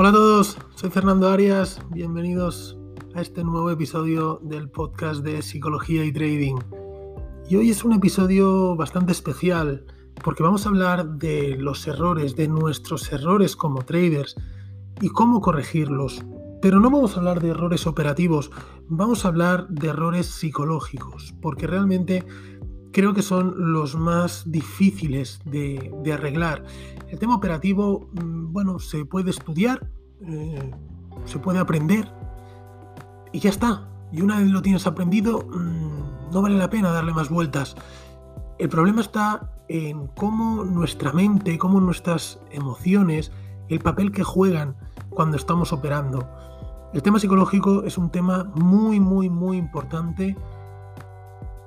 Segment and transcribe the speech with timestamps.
[0.00, 2.78] Hola a todos, soy Fernando Arias, bienvenidos
[3.16, 6.54] a este nuevo episodio del podcast de Psicología y Trading.
[7.50, 9.84] Y hoy es un episodio bastante especial
[10.22, 14.36] porque vamos a hablar de los errores, de nuestros errores como traders
[15.00, 16.24] y cómo corregirlos.
[16.62, 18.52] Pero no vamos a hablar de errores operativos,
[18.86, 22.24] vamos a hablar de errores psicológicos, porque realmente
[22.92, 26.64] creo que son los más difíciles de, arreglar.
[27.08, 29.90] El tema operativo, mm, bueno, se puede estudiar,
[30.26, 30.70] eh,
[31.24, 32.10] se puede aprender
[33.32, 33.88] y ya está.
[34.12, 37.76] Y una vez lo tienes aprendido, mm, no vale la pena darle más vueltas.
[38.58, 43.30] El problema está en cómo nuestra mente, cómo nuestras emociones,
[43.68, 44.76] el papel que juegan
[45.10, 46.28] cuando estamos operando.
[46.94, 50.36] El tema psicológico es un tema muy, muy, muy importante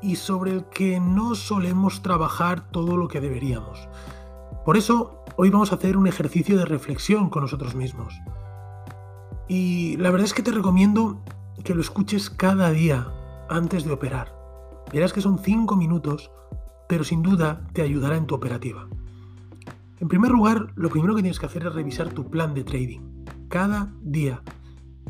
[0.00, 3.88] y sobre el que no solemos trabajar todo lo que deberíamos.
[4.64, 8.14] Por eso, hoy vamos a hacer un ejercicio de reflexión con nosotros mismos.
[9.48, 11.22] Y la verdad es que te recomiendo
[11.64, 13.08] que lo escuches cada día
[13.48, 14.36] antes de operar.
[14.92, 16.30] Verás que son 5 minutos,
[16.88, 18.88] pero sin duda te ayudará en tu operativa.
[20.00, 23.24] En primer lugar, lo primero que tienes que hacer es revisar tu plan de trading.
[23.48, 24.42] Cada día.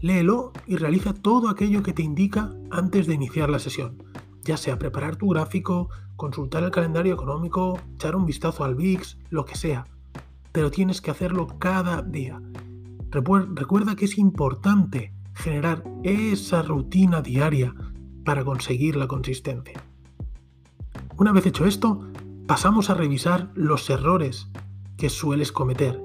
[0.00, 4.05] Léelo y realiza todo aquello que te indica antes de iniciar la sesión
[4.46, 9.44] ya sea preparar tu gráfico, consultar el calendario económico, echar un vistazo al VIX, lo
[9.44, 9.86] que sea.
[10.52, 12.40] Pero tienes que hacerlo cada día.
[13.10, 17.74] Recuerda que es importante generar esa rutina diaria
[18.24, 19.82] para conseguir la consistencia.
[21.18, 22.00] Una vez hecho esto,
[22.46, 24.48] pasamos a revisar los errores
[24.96, 26.00] que sueles cometer.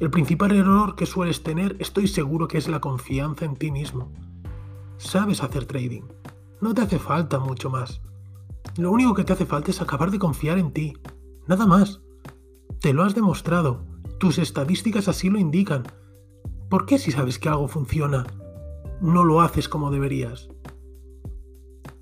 [0.00, 4.12] El principal error que sueles tener estoy seguro que es la confianza en ti mismo.
[4.98, 6.02] Sabes hacer trading,
[6.60, 8.00] no te hace falta mucho más.
[8.76, 10.94] Lo único que te hace falta es acabar de confiar en ti.
[11.46, 12.00] Nada más.
[12.80, 13.84] Te lo has demostrado.
[14.18, 15.84] Tus estadísticas así lo indican.
[16.68, 18.26] ¿Por qué si sabes que algo funciona,
[19.00, 20.48] no lo haces como deberías?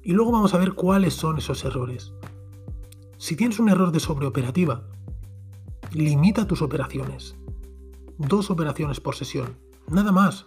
[0.02, 2.12] Y luego vamos a ver cuáles son esos errores.
[3.18, 4.84] Si tienes un error de sobreoperativa,
[5.92, 7.36] limita tus operaciones.
[8.18, 9.56] Dos operaciones por sesión.
[9.88, 10.46] Nada más.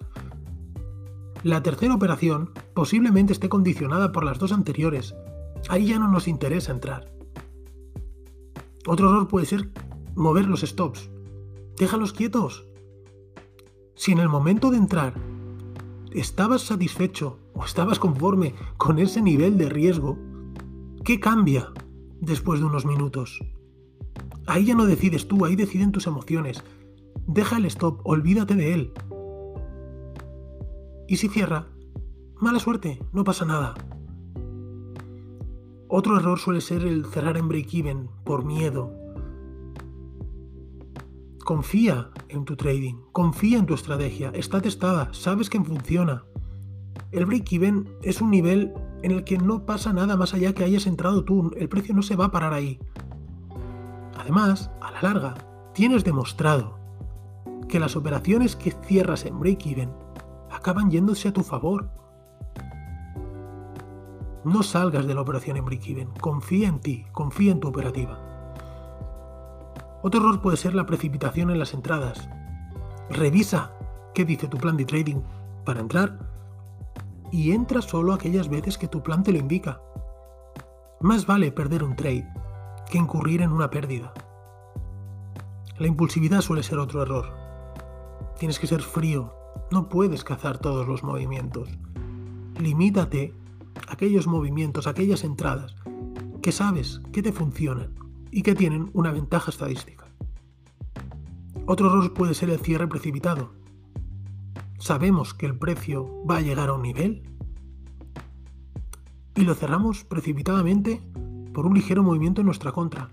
[1.44, 5.16] La tercera operación posiblemente esté condicionada por las dos anteriores.
[5.68, 7.12] Ahí ya no nos interesa entrar.
[8.86, 9.72] Otro error puede ser
[10.14, 11.10] mover los stops.
[11.76, 12.68] Déjalos quietos.
[13.96, 15.16] Si en el momento de entrar
[16.12, 20.20] estabas satisfecho o estabas conforme con ese nivel de riesgo,
[21.04, 21.74] ¿qué cambia
[22.22, 23.40] después de unos minutos?
[24.46, 26.64] Ahí ya no decides tú, ahí deciden tus emociones.
[27.26, 28.94] Deja el stop, olvídate de él.
[31.08, 31.70] ¿Y si cierra?
[32.40, 33.74] Mala suerte, no pasa nada.
[35.88, 38.94] Otro error suele ser el cerrar en break-even por miedo.
[41.44, 46.26] Confía en tu trading, confía en tu estrategia, está testada, sabes que funciona.
[47.12, 50.86] El break-even es un nivel en el que no pasa nada más allá que hayas
[50.86, 52.80] entrado tú, el precio no se va a parar ahí.
[54.20, 55.34] Además, a la larga,
[55.74, 56.78] tienes demostrado
[57.68, 59.92] que las operaciones que cierras en break-even
[60.52, 61.97] acaban yéndose a tu favor.
[64.48, 68.18] No salgas de la operación en break-even, confía en ti, confía en tu operativa.
[70.02, 72.30] Otro error puede ser la precipitación en las entradas.
[73.10, 73.74] Revisa
[74.14, 75.18] qué dice tu plan de trading
[75.66, 76.18] para entrar
[77.30, 79.82] y entra solo aquellas veces que tu plan te lo indica.
[81.02, 82.32] Más vale perder un trade
[82.90, 84.14] que incurrir en una pérdida.
[85.78, 87.36] La impulsividad suele ser otro error.
[88.40, 89.34] Tienes que ser frío,
[89.72, 91.68] no puedes cazar todos los movimientos.
[92.58, 93.34] Limítate
[93.88, 95.76] aquellos movimientos, aquellas entradas
[96.42, 97.94] que sabes que te funcionan
[98.32, 100.06] y que tienen una ventaja estadística.
[101.66, 103.54] Otro error puede ser el cierre precipitado.
[104.80, 107.24] Sabemos que el precio va a llegar a un nivel
[109.36, 111.02] y lo cerramos precipitadamente
[111.54, 113.10] por un ligero movimiento en nuestra contra.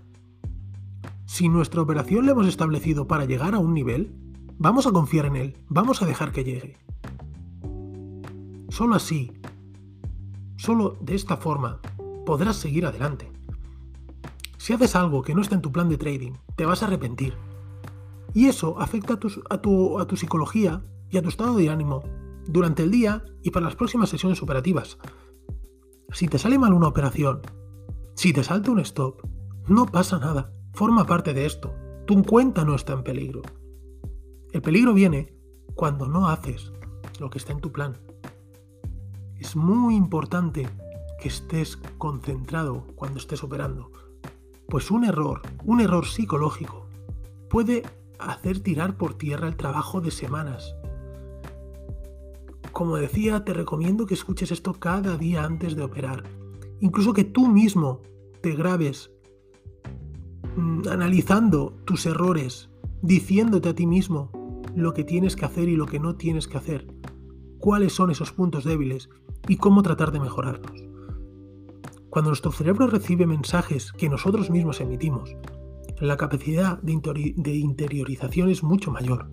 [1.25, 4.25] Si nuestra operación la hemos establecido para llegar a un nivel,
[4.57, 6.77] Vamos a confiar en Él, vamos a dejar que llegue.
[8.69, 9.33] Solo así,
[10.57, 11.79] solo de esta forma,
[12.25, 13.31] podrás seguir adelante.
[14.57, 17.35] Si haces algo que no está en tu plan de trading, te vas a arrepentir.
[18.33, 22.03] Y eso afecta a tu, a tu, psicología y a tu estado de ánimo
[22.47, 24.97] durante el día y para las próximas sesiones operativas.
[26.11, 27.41] Si te sale mal una operación,
[28.15, 29.21] si te salta un stop,
[29.67, 31.73] no pasa nada, forma parte de esto.
[32.07, 33.41] Tu cuenta no está en peligro.
[34.51, 35.35] El peligro viene
[35.75, 36.71] cuando no haces
[37.19, 37.99] lo que está en tu plan.
[39.45, 40.67] Es muy importante
[41.21, 43.91] que estés concentrado cuando estés operando,
[44.67, 46.87] pues un error, un error psicológico,
[47.47, 47.83] puede
[48.17, 50.75] hacer tirar por tierra el trabajo de semanas.
[52.71, 56.23] Como decía, te recomiendo que escuches esto cada día antes de operar.
[56.79, 58.01] Incluso que tú mismo
[58.41, 59.11] te grabes
[60.55, 62.71] mm, analizando tus errores,
[63.03, 64.31] diciéndote a ti mismo
[64.75, 66.87] lo que tienes que hacer y lo que no tienes que hacer,
[67.59, 69.07] cuáles son esos puntos débiles
[69.47, 70.83] y cómo tratar de mejorarlos.
[72.09, 75.35] Cuando nuestro cerebro recibe mensajes que nosotros mismos emitimos,
[75.99, 79.29] la capacidad de interiorización es mucho mayor.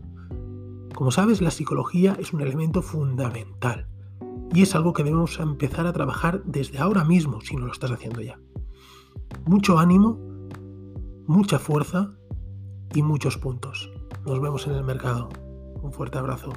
[0.95, 3.89] Como sabes, la psicología es un elemento fundamental
[4.53, 7.91] y es algo que debemos empezar a trabajar desde ahora mismo si no lo estás
[7.91, 8.39] haciendo ya.
[9.47, 10.19] Mucho ánimo,
[11.27, 12.15] mucha fuerza
[12.95, 13.91] y muchos puntos.
[14.27, 15.29] Nos vemos en el mercado.
[15.83, 16.53] Un fuerte abrazo.